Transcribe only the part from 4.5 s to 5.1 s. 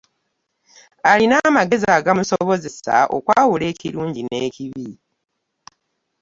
kibi?